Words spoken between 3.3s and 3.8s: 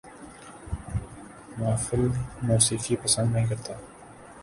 نہیں کرتا